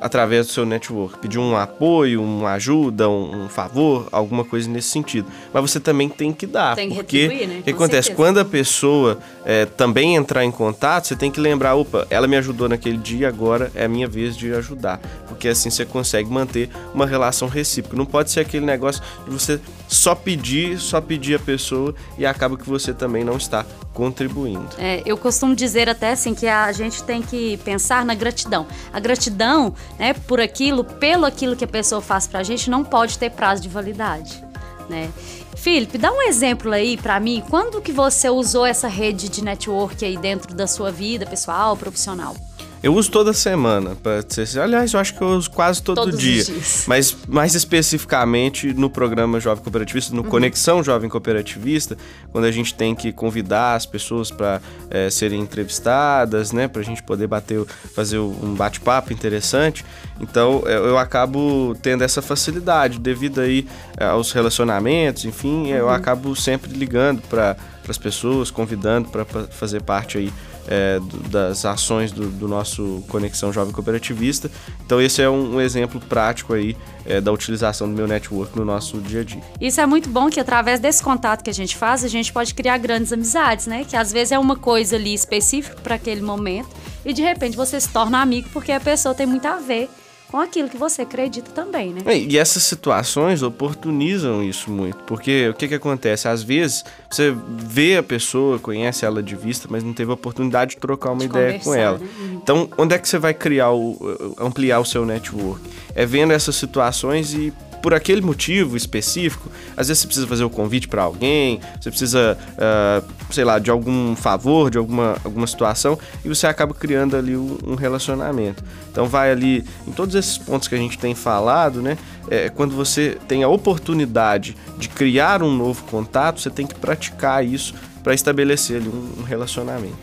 através 0.00 0.46
do 0.46 0.52
seu 0.52 0.64
network, 0.64 1.18
pedir 1.18 1.38
um 1.38 1.56
apoio, 1.56 2.22
uma 2.22 2.52
ajuda, 2.52 3.08
um, 3.08 3.44
um, 3.44 3.48
favor, 3.48 4.08
alguma 4.10 4.44
coisa 4.44 4.68
nesse 4.68 4.88
sentido. 4.88 5.28
Mas 5.52 5.70
você 5.70 5.78
também 5.78 6.08
tem 6.08 6.32
que 6.32 6.46
dar, 6.46 6.74
tem 6.74 6.88
que 6.88 6.96
porque 6.96 7.28
né? 7.28 7.58
o 7.60 7.62
que 7.62 7.70
acontece 7.70 8.08
certeza. 8.08 8.16
quando 8.16 8.38
a 8.38 8.44
pessoa 8.44 9.18
é, 9.44 9.66
também 9.66 10.16
entrar 10.16 10.44
em 10.44 10.50
contato, 10.50 11.06
você 11.06 11.16
tem 11.16 11.30
que 11.30 11.40
lembrar, 11.40 11.74
opa, 11.74 12.06
ela 12.08 12.26
me 12.26 12.36
ajudou 12.36 12.68
naquele 12.68 12.96
dia, 12.96 13.28
agora 13.28 13.70
é 13.74 13.84
a 13.84 13.88
minha 13.88 14.08
vez 14.08 14.36
de 14.36 14.52
ajudar, 14.54 15.00
porque 15.40 15.48
assim 15.48 15.70
você 15.70 15.86
consegue 15.86 16.28
manter 16.28 16.68
uma 16.92 17.06
relação 17.06 17.48
recíproca. 17.48 17.96
Não 17.96 18.04
pode 18.04 18.30
ser 18.30 18.40
aquele 18.40 18.66
negócio 18.66 19.02
de 19.24 19.30
você 19.30 19.58
só 19.88 20.14
pedir, 20.14 20.78
só 20.78 21.00
pedir 21.00 21.36
a 21.36 21.38
pessoa 21.38 21.94
e 22.18 22.26
acaba 22.26 22.58
que 22.58 22.68
você 22.68 22.92
também 22.92 23.24
não 23.24 23.38
está 23.38 23.64
contribuindo. 23.94 24.68
É, 24.76 25.02
eu 25.06 25.16
costumo 25.16 25.56
dizer 25.56 25.88
até 25.88 26.12
assim 26.12 26.34
que 26.34 26.46
a 26.46 26.70
gente 26.72 27.02
tem 27.04 27.22
que 27.22 27.56
pensar 27.64 28.04
na 28.04 28.14
gratidão. 28.14 28.66
A 28.92 29.00
gratidão, 29.00 29.74
né, 29.98 30.12
por 30.12 30.40
aquilo, 30.42 30.84
pelo 30.84 31.24
aquilo 31.24 31.56
que 31.56 31.64
a 31.64 31.68
pessoa 31.68 32.02
faz 32.02 32.26
pra 32.26 32.42
gente, 32.42 32.68
não 32.68 32.84
pode 32.84 33.16
ter 33.18 33.30
prazo 33.30 33.62
de 33.62 33.68
validade, 33.70 34.44
né? 34.90 35.10
Felipe, 35.56 35.96
dá 35.96 36.12
um 36.12 36.20
exemplo 36.20 36.70
aí 36.70 36.98
para 36.98 37.18
mim, 37.18 37.42
quando 37.48 37.80
que 37.80 37.92
você 37.92 38.28
usou 38.28 38.66
essa 38.66 38.88
rede 38.88 39.30
de 39.30 39.42
network 39.42 40.04
aí 40.04 40.18
dentro 40.18 40.54
da 40.54 40.66
sua 40.66 40.92
vida 40.92 41.24
pessoal, 41.24 41.78
profissional? 41.78 42.36
Eu 42.82 42.94
uso 42.94 43.10
toda 43.10 43.34
semana, 43.34 43.94
para 43.94 44.24
ser 44.26 44.58
Aliás, 44.58 44.94
eu 44.94 45.00
acho 45.00 45.14
que 45.14 45.20
eu 45.20 45.28
uso 45.28 45.50
quase 45.50 45.82
todo 45.82 45.96
Todos 45.96 46.14
os 46.14 46.20
dia. 46.20 46.42
dias. 46.44 46.84
Mas 46.88 47.14
mais 47.28 47.54
especificamente 47.54 48.72
no 48.72 48.88
programa 48.88 49.38
Jovem 49.38 49.62
Cooperativista, 49.62 50.14
Uhum. 50.16 50.22
no 50.22 50.24
Conexão 50.24 50.82
Jovem 50.82 51.10
Cooperativista, 51.10 51.96
quando 52.32 52.46
a 52.46 52.50
gente 52.50 52.72
tem 52.74 52.94
que 52.94 53.12
convidar 53.12 53.74
as 53.74 53.84
pessoas 53.84 54.30
para 54.30 54.62
serem 55.10 55.40
entrevistadas, 55.40 56.52
né, 56.52 56.68
para 56.68 56.80
a 56.80 56.84
gente 56.84 57.02
poder 57.02 57.26
bater, 57.26 57.62
fazer 57.94 58.18
um 58.18 58.54
bate-papo 58.54 59.12
interessante. 59.12 59.84
Então 60.18 60.62
eu, 60.64 60.86
eu 60.86 60.98
acabo 60.98 61.76
tendo 61.82 62.02
essa 62.02 62.22
facilidade 62.22 62.98
devido 62.98 63.40
aí 63.40 63.66
eh, 63.98 64.04
aos 64.06 64.32
relacionamentos, 64.32 65.24
enfim, 65.26 65.68
eu 65.68 65.84
Uhum. 65.86 65.90
acabo 65.92 66.34
sempre 66.36 66.72
ligando 66.72 67.20
para 67.22 67.56
as 67.88 67.98
pessoas, 67.98 68.50
convidando 68.50 69.08
para 69.10 69.24
fazer 69.50 69.82
parte 69.82 70.16
aí 70.18 70.32
é, 70.70 71.00
das 71.28 71.64
ações 71.64 72.12
do, 72.12 72.28
do 72.28 72.46
nosso 72.46 73.02
Conexão 73.08 73.52
Jovem 73.52 73.72
Cooperativista. 73.72 74.50
Então 74.86 75.02
esse 75.02 75.20
é 75.20 75.28
um, 75.28 75.56
um 75.56 75.60
exemplo 75.60 76.00
prático 76.00 76.54
aí 76.54 76.76
é, 77.04 77.20
da 77.20 77.32
utilização 77.32 77.88
do 77.88 77.94
meu 77.94 78.06
network 78.06 78.56
no 78.56 78.64
nosso 78.64 78.98
dia 78.98 79.22
a 79.22 79.24
dia. 79.24 79.42
Isso 79.60 79.80
é 79.80 79.86
muito 79.86 80.08
bom 80.08 80.30
que 80.30 80.38
através 80.38 80.78
desse 80.78 81.02
contato 81.02 81.42
que 81.42 81.50
a 81.50 81.54
gente 81.54 81.76
faz, 81.76 82.04
a 82.04 82.08
gente 82.08 82.32
pode 82.32 82.54
criar 82.54 82.78
grandes 82.78 83.12
amizades, 83.12 83.66
né? 83.66 83.84
Que 83.86 83.96
às 83.96 84.12
vezes 84.12 84.30
é 84.30 84.38
uma 84.38 84.56
coisa 84.56 84.94
ali 84.94 85.12
específica 85.12 85.76
para 85.82 85.96
aquele 85.96 86.22
momento 86.22 86.68
e 87.04 87.12
de 87.12 87.22
repente 87.22 87.56
você 87.56 87.80
se 87.80 87.88
torna 87.88 88.20
amigo 88.20 88.48
porque 88.52 88.70
a 88.70 88.80
pessoa 88.80 89.14
tem 89.14 89.26
muito 89.26 89.46
a 89.46 89.56
ver 89.56 89.90
com 90.30 90.38
aquilo 90.38 90.68
que 90.68 90.76
você 90.76 91.02
acredita 91.02 91.50
também, 91.50 91.92
né? 91.92 92.02
É, 92.04 92.16
E 92.16 92.38
essas 92.38 92.62
situações 92.62 93.42
oportunizam 93.42 94.42
isso 94.44 94.70
muito, 94.70 94.98
porque 95.04 95.48
o 95.48 95.54
que, 95.54 95.66
que 95.66 95.74
acontece? 95.74 96.28
Às 96.28 96.42
vezes 96.42 96.84
você 97.10 97.34
vê 97.48 97.96
a 97.96 98.02
pessoa, 98.02 98.58
conhece 98.58 99.04
ela 99.04 99.22
de 99.22 99.34
vista, 99.34 99.66
mas 99.70 99.82
não 99.82 99.92
teve 99.92 100.10
a 100.10 100.14
oportunidade 100.14 100.72
de 100.72 100.76
trocar 100.76 101.10
uma 101.10 101.18
De 101.18 101.24
ideia 101.26 101.58
com 101.58 101.74
ela. 101.74 101.98
né? 101.98 102.06
Uhum. 102.18 102.40
Então, 102.42 102.68
onde 102.78 102.94
é 102.94 102.98
que 102.98 103.08
você 103.08 103.18
vai 103.18 103.34
criar 103.34 103.72
o, 103.72 104.34
ampliar 104.38 104.78
o 104.78 104.84
seu 104.84 105.04
network? 105.04 105.60
É 105.94 106.06
vendo 106.06 106.32
essas 106.32 106.54
situações 106.54 107.34
e 107.34 107.52
por 107.82 107.94
aquele 107.94 108.20
motivo 108.20 108.76
específico, 108.76 109.48
às 109.76 109.88
vezes 109.88 110.02
você 110.02 110.06
precisa 110.06 110.26
fazer 110.26 110.44
o 110.44 110.50
convite 110.50 110.88
para 110.88 111.02
alguém, 111.02 111.60
você 111.80 111.90
precisa, 111.90 112.38
ah, 112.58 113.02
sei 113.30 113.44
lá, 113.44 113.58
de 113.58 113.70
algum 113.70 114.14
favor, 114.14 114.70
de 114.70 114.78
alguma, 114.78 115.16
alguma 115.24 115.46
situação, 115.46 115.98
e 116.24 116.28
você 116.28 116.46
acaba 116.46 116.74
criando 116.74 117.16
ali 117.16 117.36
um, 117.36 117.58
um 117.66 117.74
relacionamento. 117.74 118.62
Então 118.90 119.06
vai 119.06 119.30
ali 119.30 119.64
em 119.86 119.92
todos 119.92 120.14
esses 120.14 120.36
pontos 120.38 120.68
que 120.68 120.74
a 120.74 120.78
gente 120.78 120.98
tem 120.98 121.14
falado, 121.14 121.80
né? 121.80 121.96
É, 122.28 122.48
quando 122.48 122.74
você 122.74 123.18
tem 123.26 123.42
a 123.42 123.48
oportunidade 123.48 124.56
de 124.78 124.88
criar 124.88 125.42
um 125.42 125.52
novo 125.54 125.82
contato, 125.84 126.40
você 126.40 126.50
tem 126.50 126.66
que 126.66 126.74
praticar 126.74 127.44
isso 127.44 127.74
para 128.02 128.14
estabelecer 128.14 128.76
ali 128.76 128.88
um, 128.88 129.20
um 129.20 129.22
relacionamento. 129.22 129.96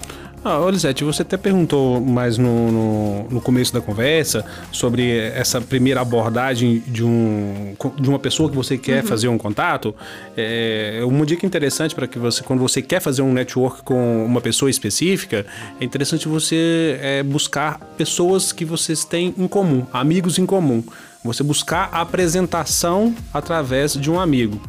Ah, 0.49 0.61
Olisete, 0.61 1.03
você 1.03 1.23
até 1.23 1.35
perguntou 1.35 1.99
mais 1.99 2.37
no, 2.37 2.71
no, 2.71 3.23
no 3.29 3.41
começo 3.41 3.73
da 3.73 3.81
conversa 3.81 4.45
sobre 4.71 5.17
essa 5.35 5.59
primeira 5.59 5.99
abordagem 5.99 6.81
de, 6.87 7.03
um, 7.03 7.75
de 7.99 8.07
uma 8.07 8.17
pessoa 8.17 8.49
que 8.49 8.55
você 8.55 8.77
quer 8.77 9.03
fazer 9.03 9.27
um 9.27 9.37
contato. 9.37 9.93
É, 10.37 11.01
uma 11.03 11.25
dica 11.25 11.45
interessante 11.45 11.93
para 11.93 12.07
que 12.07 12.17
você, 12.17 12.43
quando 12.43 12.61
você 12.61 12.81
quer 12.81 13.01
fazer 13.01 13.23
um 13.23 13.33
network 13.33 13.83
com 13.83 14.25
uma 14.25 14.39
pessoa 14.39 14.71
específica, 14.71 15.45
é 15.81 15.83
interessante 15.83 16.29
você 16.29 16.97
é, 17.01 17.23
buscar 17.23 17.77
pessoas 17.97 18.53
que 18.53 18.63
vocês 18.63 19.03
têm 19.03 19.35
em 19.37 19.49
comum, 19.49 19.85
amigos 19.91 20.39
em 20.39 20.45
comum. 20.45 20.81
Você 21.25 21.43
buscar 21.43 21.89
a 21.91 21.99
apresentação 21.99 23.13
através 23.33 23.95
de 23.95 24.09
um 24.09 24.17
amigo. 24.17 24.61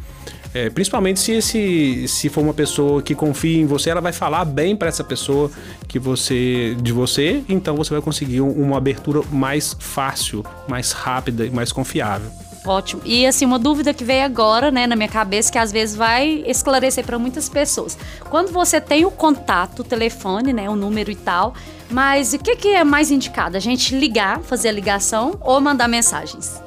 É, 0.53 0.69
principalmente 0.69 1.19
se, 1.19 1.33
esse, 1.33 2.07
se 2.07 2.27
for 2.27 2.41
uma 2.41 2.53
pessoa 2.53 3.01
que 3.03 3.13
confia 3.13 3.61
em 3.61 3.65
você, 3.67 3.91
ela 3.91 4.01
vai 4.01 4.11
falar 4.11 4.45
bem 4.45 4.75
para 4.75 4.87
essa 4.87 5.03
pessoa 5.03 5.51
que 5.87 5.99
você 5.99 6.75
de 6.81 6.91
você, 6.91 7.43
então 7.47 7.75
você 7.75 7.91
vai 7.91 8.01
conseguir 8.01 8.41
um- 8.41 8.51
uma 8.51 8.77
abertura 8.77 9.21
mais 9.31 9.75
fácil, 9.79 10.43
mais 10.67 10.91
rápida 10.91 11.45
e 11.45 11.51
mais 11.51 11.71
confiável. 11.71 12.31
Ótimo. 12.65 13.01
E 13.05 13.25
assim, 13.25 13.45
uma 13.45 13.57
dúvida 13.59 13.93
que 13.93 14.03
veio 14.03 14.25
agora, 14.25 14.69
né, 14.69 14.85
na 14.85 14.95
minha 14.95 15.07
cabeça, 15.07 15.51
que 15.51 15.57
às 15.57 15.71
vezes 15.71 15.95
vai 15.95 16.43
esclarecer 16.45 17.05
para 17.05 17.17
muitas 17.17 17.47
pessoas. 17.47 17.97
Quando 18.29 18.51
você 18.51 18.81
tem 18.81 19.05
o 19.05 19.11
contato, 19.11 19.79
o 19.79 19.83
telefone, 19.83 20.51
né, 20.51 20.69
o 20.69 20.75
número 20.75 21.09
e 21.09 21.15
tal, 21.15 21.53
mas 21.89 22.33
o 22.33 22.39
que, 22.39 22.55
que 22.55 22.67
é 22.69 22.83
mais 22.83 23.11
indicado? 23.11 23.55
A 23.55 23.59
gente 23.59 23.95
ligar, 23.95 24.41
fazer 24.41 24.69
a 24.69 24.71
ligação 24.71 25.37
ou 25.41 25.61
mandar 25.61 25.87
mensagens? 25.87 26.61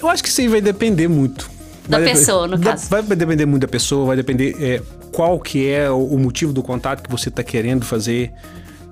Eu 0.00 0.08
acho 0.08 0.22
que 0.22 0.28
isso 0.28 0.40
aí 0.40 0.48
vai 0.48 0.60
depender 0.60 1.06
muito. 1.06 1.51
Da 1.88 1.98
Vai 1.98 2.08
pessoa, 2.12 2.46
no 2.46 2.56
da- 2.58 2.70
caso. 2.72 2.88
Vai 2.88 3.02
depender 3.02 3.46
muito 3.46 3.62
da 3.62 3.68
pessoa, 3.68 4.06
vai 4.06 4.16
depender 4.16 4.56
é, 4.60 4.80
qual 5.10 5.38
que 5.40 5.68
é 5.68 5.90
o, 5.90 5.96
o 6.04 6.18
motivo 6.18 6.52
do 6.52 6.62
contato 6.62 7.02
que 7.02 7.10
você 7.10 7.28
está 7.28 7.42
querendo 7.42 7.84
fazer. 7.84 8.32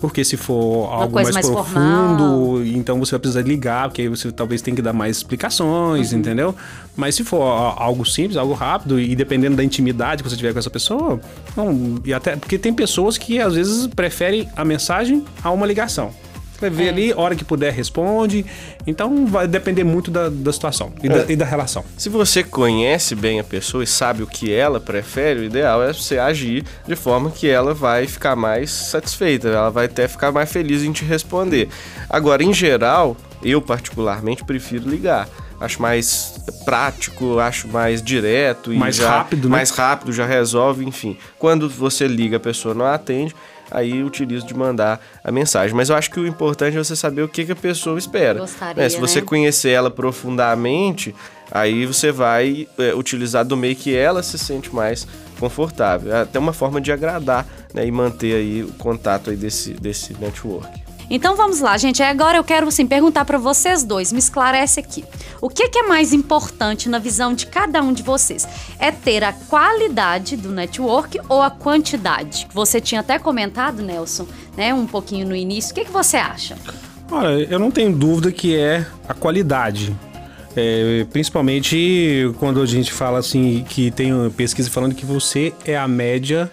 Porque 0.00 0.24
se 0.24 0.34
for 0.38 0.88
algo 0.90 1.14
mais, 1.14 1.30
mais 1.30 1.46
profundo, 1.46 2.24
formal. 2.24 2.64
então 2.64 2.98
você 2.98 3.10
vai 3.10 3.20
precisar 3.20 3.42
ligar, 3.42 3.86
porque 3.88 4.00
aí 4.00 4.08
você 4.08 4.32
talvez 4.32 4.62
tenha 4.62 4.74
que 4.74 4.80
dar 4.80 4.94
mais 4.94 5.18
explicações, 5.18 6.12
Uhum. 6.12 6.18
entendeu? 6.20 6.54
Mas 6.96 7.14
se 7.16 7.22
for 7.22 7.42
algo 7.76 8.02
simples, 8.06 8.38
algo 8.38 8.54
rápido, 8.54 8.98
e 8.98 9.14
dependendo 9.14 9.56
da 9.56 9.62
intimidade 9.62 10.22
que 10.22 10.30
você 10.30 10.36
tiver 10.36 10.54
com 10.54 10.58
essa 10.58 10.70
pessoa, 10.70 11.20
não, 11.54 12.00
e 12.02 12.14
até 12.14 12.34
porque 12.34 12.56
tem 12.58 12.72
pessoas 12.72 13.18
que 13.18 13.38
às 13.40 13.54
vezes 13.54 13.86
preferem 13.88 14.48
a 14.56 14.64
mensagem 14.64 15.22
a 15.44 15.50
uma 15.50 15.66
ligação. 15.66 16.12
Vai 16.60 16.70
ver 16.70 16.86
É. 16.86 16.88
ali, 16.90 17.12
hora 17.14 17.34
que 17.34 17.44
puder, 17.44 17.72
responde. 17.72 18.44
Então 18.86 19.26
vai 19.26 19.48
depender 19.48 19.84
muito 19.84 20.10
da, 20.10 20.28
da 20.28 20.52
situação 20.52 20.92
e, 21.02 21.08
da, 21.08 21.18
É. 21.20 21.26
e 21.30 21.36
da 21.36 21.44
relação. 21.44 21.84
Se 21.96 22.08
você 22.08 22.42
conhece 22.42 23.14
bem 23.14 23.40
a 23.40 23.44
pessoa 23.44 23.82
e 23.82 23.86
sabe 23.86 24.22
o 24.22 24.26
que 24.26 24.52
ela 24.52 24.78
prefere, 24.80 25.40
o 25.40 25.44
ideal 25.44 25.82
é 25.82 25.92
você 25.92 26.18
agir 26.18 26.64
de 26.86 26.96
forma 26.96 27.30
que 27.30 27.48
ela 27.48 27.72
vai 27.74 28.06
ficar 28.06 28.36
mais 28.36 28.70
satisfeita, 28.70 29.48
ela 29.48 29.70
vai 29.70 29.86
até 29.86 30.06
ficar 30.06 30.30
mais 30.32 30.50
feliz 30.52 30.82
em 30.82 30.92
te 30.92 31.04
responder. 31.04 31.68
Agora, 32.08 32.42
em 32.42 32.52
geral, 32.52 33.16
eu 33.42 33.60
particularmente 33.62 34.44
prefiro 34.44 34.88
ligar. 34.88 35.28
Acho 35.60 35.80
mais 35.82 36.34
prático, 36.64 37.38
acho 37.38 37.68
mais 37.68 38.00
direto 38.02 38.72
e 38.72 38.78
Mais 38.78 38.98
rápido, 38.98 39.48
né? 39.48 39.56
mais 39.56 39.70
rápido, 39.70 40.12
já 40.12 40.24
resolve, 40.24 40.84
enfim. 40.86 41.16
Quando 41.38 41.68
você 41.68 42.06
liga, 42.06 42.38
a 42.38 42.40
pessoa 42.40 42.74
não 42.74 42.86
atende, 42.86 43.34
aí 43.70 44.02
utilizo 44.02 44.46
de 44.46 44.54
mandar 44.54 45.00
a 45.22 45.30
mensagem. 45.30 45.74
Mas 45.74 45.88
eu 45.88 45.96
acho 45.96 46.10
que 46.10 46.20
o 46.20 46.26
importante 46.26 46.76
é 46.76 46.82
você 46.82 46.96
saber 46.96 47.22
o 47.22 47.28
que, 47.28 47.44
que 47.44 47.52
a 47.52 47.56
pessoa 47.56 47.98
espera. 47.98 48.40
Gostaria, 48.40 48.82
Né? 48.82 48.88
Se 48.88 48.98
você 48.98 49.20
né? 49.20 49.26
conhecer 49.26 49.70
ela 49.70 49.90
profundamente, 49.90 51.14
aí 51.50 51.86
você 51.86 52.12
vai 52.12 52.68
é, 52.78 52.94
utilizar 52.94 53.44
do 53.44 53.56
meio 53.56 53.76
que 53.76 53.94
ela 53.94 54.22
se 54.22 54.38
sente 54.38 54.74
mais 54.74 55.06
confortável. 55.38 56.14
É 56.14 56.22
até 56.22 56.38
uma 56.38 56.52
forma 56.52 56.80
de 56.80 56.92
agradar 56.92 57.46
né, 57.72 57.86
e 57.86 57.90
manter 57.90 58.34
aí 58.34 58.62
o 58.62 58.72
contato 58.74 59.30
aí 59.30 59.36
desse, 59.36 59.72
desse 59.72 60.14
network. 60.20 60.89
Então 61.10 61.34
vamos 61.34 61.60
lá, 61.60 61.76
gente. 61.76 62.00
Agora 62.04 62.38
eu 62.38 62.44
quero 62.44 62.68
assim, 62.68 62.86
perguntar 62.86 63.24
para 63.24 63.36
vocês 63.36 63.82
dois. 63.82 64.12
Me 64.12 64.20
esclarece 64.20 64.78
aqui. 64.78 65.04
O 65.40 65.48
que, 65.48 65.68
que 65.68 65.80
é 65.80 65.82
mais 65.82 66.12
importante 66.12 66.88
na 66.88 67.00
visão 67.00 67.34
de 67.34 67.46
cada 67.46 67.82
um 67.82 67.92
de 67.92 68.04
vocês? 68.04 68.46
É 68.78 68.92
ter 68.92 69.24
a 69.24 69.32
qualidade 69.32 70.36
do 70.36 70.50
network 70.50 71.20
ou 71.28 71.42
a 71.42 71.50
quantidade? 71.50 72.46
Você 72.54 72.80
tinha 72.80 73.00
até 73.00 73.18
comentado, 73.18 73.82
Nelson, 73.82 74.26
né, 74.56 74.72
um 74.72 74.86
pouquinho 74.86 75.26
no 75.26 75.34
início. 75.34 75.72
O 75.72 75.74
que, 75.74 75.84
que 75.84 75.90
você 75.90 76.16
acha? 76.16 76.56
Olha, 77.10 77.44
eu 77.50 77.58
não 77.58 77.72
tenho 77.72 77.92
dúvida 77.92 78.30
que 78.30 78.56
é 78.56 78.86
a 79.08 79.12
qualidade. 79.12 79.92
É, 80.54 81.06
principalmente 81.12 82.32
quando 82.38 82.60
a 82.62 82.66
gente 82.66 82.92
fala 82.92 83.18
assim, 83.18 83.64
que 83.68 83.90
tem 83.90 84.12
pesquisa 84.30 84.70
falando 84.70 84.94
que 84.94 85.06
você 85.06 85.52
é 85.64 85.76
a 85.76 85.88
média 85.88 86.50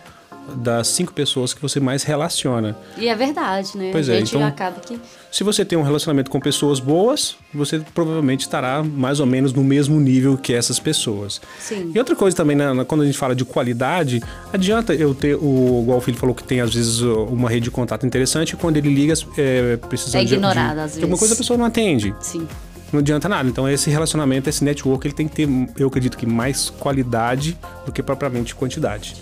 das 0.55 0.87
cinco 0.87 1.13
pessoas 1.13 1.53
que 1.53 1.61
você 1.61 1.79
mais 1.79 2.03
relaciona. 2.03 2.75
E 2.97 3.07
é 3.07 3.15
verdade, 3.15 3.77
né? 3.77 3.89
Pois 3.91 4.09
a 4.09 4.15
é, 4.15 4.19
então- 4.21 4.43
acaba 4.45 4.79
que. 4.79 4.99
Se 5.29 5.43
você 5.43 5.63
tem 5.65 5.77
um 5.77 5.83
relacionamento 5.83 6.31
com 6.31 6.39
pessoas 6.39 6.79
boas, 6.79 7.35
você 7.53 7.79
provavelmente 7.93 8.41
estará 8.41 8.81
mais 8.83 9.19
ou 9.19 9.25
menos 9.25 9.51
no 9.53 9.63
mesmo 9.63 9.99
nível 9.99 10.37
que 10.37 10.53
essas 10.53 10.79
pessoas. 10.79 11.39
Sim. 11.59 11.91
E 11.93 11.99
outra 11.99 12.15
coisa 12.15 12.35
também, 12.35 12.55
né, 12.55 12.65
quando 12.87 13.01
a 13.01 13.05
gente 13.05 13.17
fala 13.17 13.35
de 13.35 13.43
qualidade, 13.45 14.23
adianta 14.53 14.93
eu 14.93 15.13
ter, 15.13 15.35
o, 15.35 15.81
igual 15.83 15.97
o 15.97 16.01
filho 16.01 16.17
falou 16.17 16.33
que 16.33 16.43
tem 16.43 16.61
às 16.61 16.73
vezes 16.73 17.01
uma 17.01 17.49
rede 17.49 17.65
de 17.65 17.71
contato 17.71 18.05
interessante, 18.05 18.51
e 18.51 18.55
quando 18.55 18.77
ele 18.77 18.89
liga, 18.93 19.13
é, 19.37 19.75
precisando 19.77 20.21
É 20.21 20.25
de- 20.25 20.33
ignorado, 20.35 20.75
de, 20.75 20.79
às 20.81 20.91
de 20.93 20.97
alguma 20.99 21.09
vezes. 21.09 21.19
coisa, 21.19 21.33
a 21.33 21.37
pessoa 21.37 21.57
não 21.57 21.65
atende. 21.65 22.15
Sim. 22.21 22.47
Não 22.91 22.99
adianta 23.01 23.27
nada. 23.27 23.49
Então, 23.49 23.67
esse 23.69 23.89
relacionamento, 23.89 24.49
esse 24.49 24.63
network, 24.63 25.05
ele 25.05 25.13
tem 25.13 25.27
que 25.27 25.35
ter, 25.35 25.49
eu 25.77 25.87
acredito 25.89 26.17
que 26.17 26.25
mais 26.25 26.69
qualidade 26.69 27.57
do 27.85 27.91
que 27.91 28.01
propriamente 28.01 28.55
quantidade. 28.55 29.13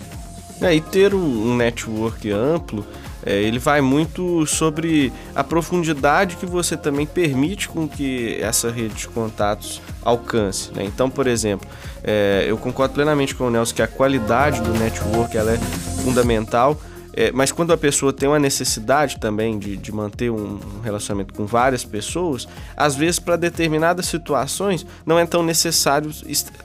É, 0.60 0.74
e 0.74 0.80
ter 0.80 1.14
um, 1.14 1.50
um 1.50 1.56
network 1.56 2.30
amplo, 2.30 2.86
é, 3.24 3.42
ele 3.42 3.58
vai 3.58 3.80
muito 3.80 4.46
sobre 4.46 5.12
a 5.34 5.42
profundidade 5.42 6.36
que 6.36 6.46
você 6.46 6.76
também 6.76 7.04
permite 7.04 7.68
com 7.68 7.88
que 7.88 8.38
essa 8.40 8.70
rede 8.70 8.94
de 8.94 9.08
contatos 9.08 9.82
alcance. 10.02 10.70
né? 10.72 10.84
Então, 10.84 11.10
por 11.10 11.26
exemplo, 11.26 11.68
é, 12.04 12.44
eu 12.46 12.56
concordo 12.56 12.94
plenamente 12.94 13.34
com 13.34 13.48
o 13.48 13.50
Nelson 13.50 13.74
que 13.74 13.82
a 13.82 13.88
qualidade 13.88 14.60
do 14.60 14.72
network 14.72 15.36
ela 15.36 15.52
é 15.52 15.58
fundamental. 16.04 16.80
É, 17.16 17.32
mas 17.32 17.50
quando 17.50 17.72
a 17.72 17.76
pessoa 17.76 18.12
tem 18.12 18.28
uma 18.28 18.38
necessidade 18.38 19.18
também 19.18 19.58
de, 19.58 19.76
de 19.76 19.90
manter 19.90 20.30
um 20.30 20.46
um 20.76 20.80
relacionamento 20.82 21.34
com 21.34 21.46
várias 21.46 21.84
pessoas, 21.84 22.46
às 22.76 22.94
vezes 22.94 23.18
para 23.18 23.36
determinadas 23.36 24.06
situações 24.06 24.86
não 25.04 25.18
é 25.18 25.26
tão 25.26 25.42
necessário 25.42 26.10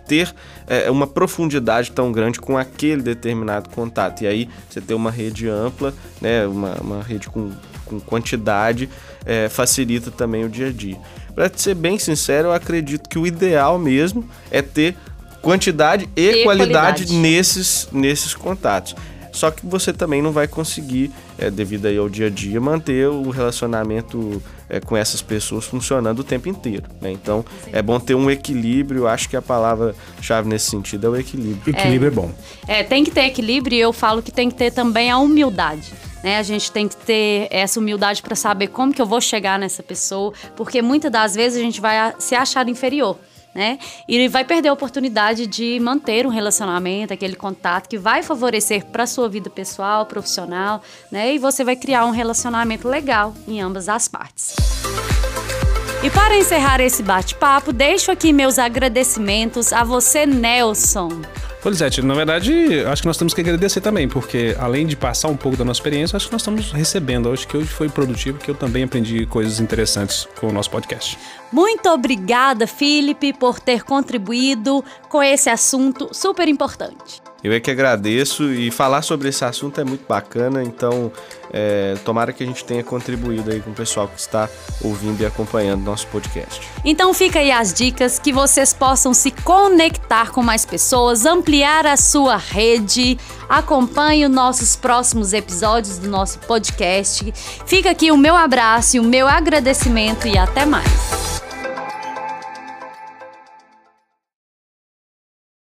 ter 0.07 0.33
é, 0.67 0.89
uma 0.89 1.07
profundidade 1.07 1.91
tão 1.91 2.11
grande 2.11 2.39
com 2.39 2.57
aquele 2.57 3.01
determinado 3.01 3.69
contato. 3.69 4.23
E 4.23 4.27
aí 4.27 4.49
você 4.69 4.81
ter 4.81 4.93
uma 4.93 5.11
rede 5.11 5.47
ampla, 5.47 5.93
né, 6.19 6.45
uma, 6.45 6.73
uma 6.81 7.03
rede 7.03 7.27
com 7.29 7.51
com 7.85 7.99
quantidade, 7.99 8.87
é, 9.25 9.49
facilita 9.49 10.09
também 10.09 10.45
o 10.45 10.49
dia 10.49 10.67
a 10.67 10.71
dia. 10.71 10.97
Para 11.35 11.51
ser 11.53 11.75
bem 11.75 11.99
sincero, 11.99 12.47
eu 12.47 12.53
acredito 12.53 13.09
que 13.09 13.19
o 13.19 13.27
ideal 13.27 13.77
mesmo 13.77 14.25
é 14.49 14.61
ter 14.61 14.95
quantidade 15.41 16.07
e, 16.15 16.21
e 16.21 16.43
qualidade, 16.43 17.03
qualidade, 17.03 17.13
nesses, 17.15 17.89
nesses 17.91 18.33
contatos. 18.33 18.95
Só 19.31 19.49
que 19.49 19.65
você 19.65 19.93
também 19.93 20.21
não 20.21 20.31
vai 20.31 20.47
conseguir, 20.47 21.11
é, 21.37 21.49
devido 21.49 21.85
aí 21.85 21.97
ao 21.97 22.09
dia 22.09 22.27
a 22.27 22.29
dia, 22.29 22.59
manter 22.59 23.07
o 23.07 23.29
relacionamento 23.29 24.41
é, 24.69 24.79
com 24.79 24.95
essas 24.95 25.21
pessoas 25.21 25.65
funcionando 25.65 26.19
o 26.19 26.23
tempo 26.23 26.49
inteiro. 26.49 26.83
Né? 26.99 27.11
Então 27.11 27.45
Sim. 27.63 27.71
é 27.73 27.81
bom 27.81 27.99
ter 27.99 28.15
um 28.15 28.29
equilíbrio. 28.29 29.07
Acho 29.07 29.29
que 29.29 29.37
a 29.37 29.41
palavra-chave 29.41 30.47
nesse 30.47 30.69
sentido 30.69 31.07
é 31.07 31.09
o 31.09 31.15
equilíbrio. 31.15 31.73
Equilíbrio 31.75 32.09
é, 32.09 32.11
é 32.11 32.15
bom. 32.15 32.31
É, 32.67 32.83
tem 32.83 33.03
que 33.03 33.11
ter 33.11 33.25
equilíbrio 33.25 33.75
e 33.75 33.79
eu 33.79 33.93
falo 33.93 34.21
que 34.21 34.31
tem 34.31 34.49
que 34.49 34.55
ter 34.55 34.71
também 34.71 35.09
a 35.09 35.17
humildade. 35.17 35.91
Né? 36.23 36.37
A 36.37 36.43
gente 36.43 36.71
tem 36.71 36.87
que 36.87 36.95
ter 36.95 37.47
essa 37.49 37.79
humildade 37.79 38.21
para 38.21 38.35
saber 38.35 38.67
como 38.67 38.93
que 38.93 39.01
eu 39.01 39.05
vou 39.05 39.19
chegar 39.19 39.57
nessa 39.57 39.81
pessoa, 39.81 40.33
porque 40.55 40.81
muitas 40.81 41.11
das 41.11 41.35
vezes 41.35 41.57
a 41.57 41.61
gente 41.61 41.81
vai 41.81 42.13
se 42.19 42.35
achar 42.35 42.67
inferior 42.67 43.17
né? 43.53 43.79
E 44.07 44.27
vai 44.27 44.43
perder 44.43 44.69
a 44.69 44.73
oportunidade 44.73 45.45
de 45.47 45.79
manter 45.79 46.25
um 46.25 46.29
relacionamento, 46.29 47.13
aquele 47.13 47.35
contato 47.35 47.87
que 47.87 47.97
vai 47.97 48.23
favorecer 48.23 48.85
para 48.85 49.05
sua 49.05 49.27
vida 49.27 49.49
pessoal, 49.49 50.05
profissional, 50.05 50.81
né? 51.11 51.33
E 51.33 51.39
você 51.39 51.63
vai 51.63 51.75
criar 51.75 52.05
um 52.05 52.11
relacionamento 52.11 52.87
legal 52.87 53.33
em 53.47 53.61
ambas 53.61 53.89
as 53.89 54.07
partes. 54.07 54.55
E 56.03 56.09
para 56.09 56.35
encerrar 56.35 56.81
esse 56.81 57.03
bate-papo, 57.03 57.71
deixo 57.71 58.11
aqui 58.11 58.33
meus 58.33 58.57
agradecimentos 58.57 59.71
a 59.71 59.83
você, 59.83 60.25
Nelson. 60.25 61.21
Polisete, 61.61 62.01
na 62.01 62.15
verdade, 62.15 62.83
acho 62.85 63.03
que 63.03 63.07
nós 63.07 63.17
temos 63.17 63.35
que 63.35 63.41
agradecer 63.41 63.81
também, 63.81 64.07
porque 64.07 64.55
além 64.59 64.87
de 64.87 64.95
passar 64.95 65.27
um 65.27 65.37
pouco 65.37 65.55
da 65.55 65.63
nossa 65.63 65.79
experiência, 65.79 66.17
acho 66.17 66.25
que 66.25 66.31
nós 66.31 66.41
estamos 66.41 66.71
recebendo. 66.71 67.31
Acho 67.31 67.47
que 67.47 67.55
hoje 67.55 67.67
foi 67.67 67.87
produtivo, 67.87 68.39
que 68.39 68.49
eu 68.49 68.55
também 68.55 68.83
aprendi 68.83 69.27
coisas 69.27 69.59
interessantes 69.59 70.27
com 70.39 70.47
o 70.47 70.51
nosso 70.51 70.71
podcast. 70.71 71.19
Muito 71.51 71.87
obrigada, 71.89 72.65
Felipe, 72.65 73.31
por 73.31 73.59
ter 73.59 73.83
contribuído 73.83 74.83
com 75.07 75.21
esse 75.21 75.51
assunto 75.51 76.09
super 76.11 76.47
importante. 76.47 77.21
Eu 77.43 77.51
é 77.51 77.59
que 77.59 77.71
agradeço 77.71 78.51
e 78.51 78.69
falar 78.69 79.01
sobre 79.01 79.29
esse 79.29 79.43
assunto 79.43 79.81
é 79.81 79.83
muito 79.83 80.05
bacana, 80.07 80.63
então 80.63 81.11
é, 81.51 81.95
tomara 82.05 82.31
que 82.31 82.43
a 82.43 82.45
gente 82.45 82.63
tenha 82.63 82.83
contribuído 82.83 83.51
aí 83.51 83.59
com 83.59 83.71
o 83.71 83.73
pessoal 83.73 84.07
que 84.07 84.19
está 84.19 84.47
ouvindo 84.83 85.21
e 85.21 85.25
acompanhando 85.25 85.83
nosso 85.83 86.05
podcast. 86.07 86.61
Então 86.85 87.13
fica 87.13 87.39
aí 87.39 87.51
as 87.51 87.73
dicas 87.73 88.19
que 88.19 88.31
vocês 88.31 88.73
possam 88.73 89.13
se 89.13 89.31
conectar 89.31 90.31
com 90.31 90.43
mais 90.43 90.65
pessoas, 90.65 91.25
ampliar 91.25 91.87
a 91.87 91.97
sua 91.97 92.37
rede. 92.37 93.17
Acompanhe 93.49 94.25
os 94.25 94.31
nossos 94.31 94.75
próximos 94.75 95.33
episódios 95.33 95.97
do 95.97 96.09
nosso 96.09 96.39
podcast. 96.39 97.33
Fica 97.65 97.89
aqui 97.89 98.11
o 98.11 98.17
meu 98.17 98.35
abraço 98.35 98.97
e 98.97 98.99
o 98.99 99.03
meu 99.03 99.27
agradecimento 99.27 100.27
e 100.27 100.37
até 100.37 100.65
mais. 100.65 101.20